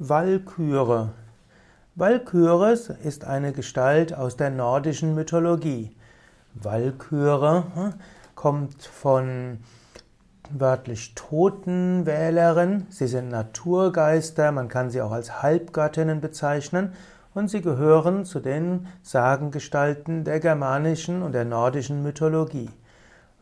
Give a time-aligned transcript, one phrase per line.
[0.00, 1.10] Walküre.
[1.94, 5.94] Walküre ist eine Gestalt aus der nordischen Mythologie.
[6.54, 7.94] Walküre hm,
[8.34, 9.58] kommt von
[10.50, 12.88] wörtlich Totenwählerin.
[12.90, 16.92] Sie sind Naturgeister, man kann sie auch als Halbgöttinnen bezeichnen
[17.32, 22.70] und sie gehören zu den Sagengestalten der germanischen und der nordischen Mythologie.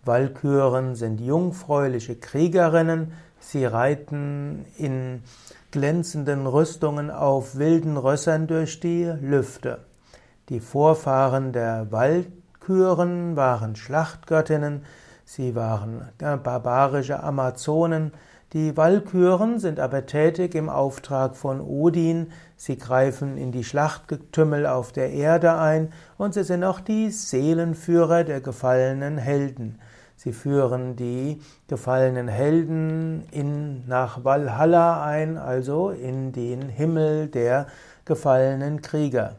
[0.05, 3.13] Walküren sind jungfräuliche Kriegerinnen,
[3.43, 5.23] sie reiten in
[5.71, 9.81] glänzenden Rüstungen auf wilden Rössern durch die Lüfte.
[10.49, 14.85] Die Vorfahren der Walküren waren Schlachtgöttinnen,
[15.25, 18.13] sie waren barbarische Amazonen.
[18.53, 24.93] Die Walküren sind aber tätig im Auftrag von Odin, sie greifen in die Schlachtgetümmel auf
[24.93, 29.79] der Erde ein und sie sind auch die Seelenführer der gefallenen Helden.
[30.23, 37.67] Sie führen die gefallenen Helden in, nach Valhalla ein, also in den Himmel der
[38.05, 39.35] gefallenen Krieger.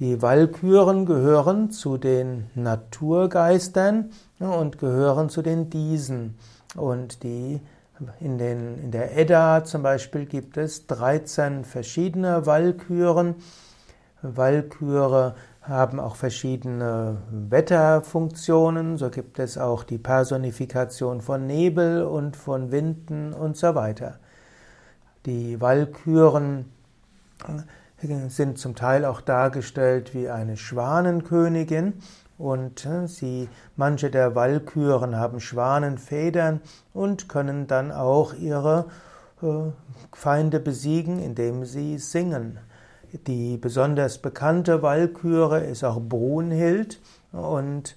[0.00, 6.36] Die Walküren gehören zu den Naturgeistern und gehören zu den Diesen.
[6.74, 7.60] Und die,
[8.18, 13.36] in, den, in der Edda zum Beispiel gibt es 13 verschiedene Walküren.
[14.20, 15.36] Walküre
[15.68, 18.98] haben auch verschiedene Wetterfunktionen.
[18.98, 24.18] So gibt es auch die Personifikation von Nebel und von Winden und so weiter.
[25.26, 26.66] Die Walküren
[28.28, 31.94] sind zum Teil auch dargestellt wie eine Schwanenkönigin
[32.38, 36.60] und sie, manche der Walküren haben Schwanenfedern
[36.92, 38.86] und können dann auch ihre
[39.42, 39.70] äh,
[40.12, 42.58] Feinde besiegen, indem sie singen.
[43.26, 47.00] Die besonders bekannte Walküre ist auch Brunhild
[47.32, 47.96] und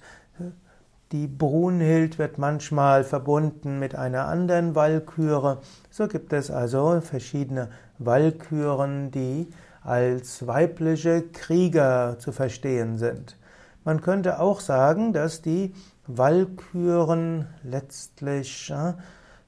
[1.12, 5.58] die Brunhild wird manchmal verbunden mit einer anderen Walküre.
[5.90, 7.68] So gibt es also verschiedene
[7.98, 9.48] Walküren, die
[9.82, 13.36] als weibliche Krieger zu verstehen sind.
[13.84, 15.74] Man könnte auch sagen, dass die
[16.06, 18.72] Walküren letztlich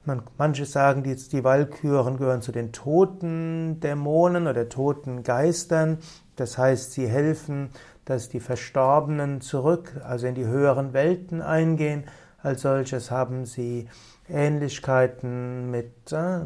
[0.04, 5.98] man, manche sagen, die, die Walküren gehören zu den toten Dämonen oder toten Geistern.
[6.36, 7.70] Das heißt, sie helfen,
[8.04, 12.04] dass die Verstorbenen zurück, also in die höheren Welten eingehen.
[12.42, 13.88] Als solches haben sie
[14.28, 16.40] Ähnlichkeiten mit äh,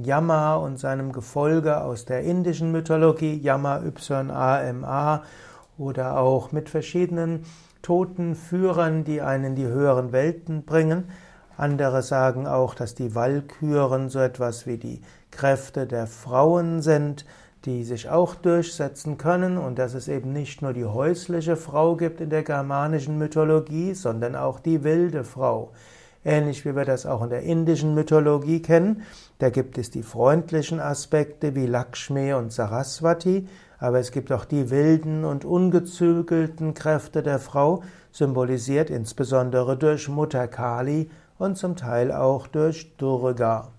[0.00, 5.22] Yama und seinem Gefolge aus der indischen Mythologie, Yama Y-A-M-A,
[5.76, 7.44] oder auch mit verschiedenen
[7.82, 11.10] toten Führern, die einen in die höheren Welten bringen.
[11.58, 15.02] Andere sagen auch, dass die Walküren so etwas wie die
[15.32, 17.26] Kräfte der Frauen sind,
[17.64, 22.20] die sich auch durchsetzen können und dass es eben nicht nur die häusliche Frau gibt
[22.20, 25.72] in der germanischen Mythologie, sondern auch die wilde Frau.
[26.24, 29.02] Ähnlich wie wir das auch in der indischen Mythologie kennen,
[29.40, 33.48] da gibt es die freundlichen Aspekte wie Lakshmi und Saraswati,
[33.80, 37.82] aber es gibt auch die wilden und ungezügelten Kräfte der Frau,
[38.12, 43.72] symbolisiert insbesondere durch Mutter Kali und zum Teil auch durch Durga.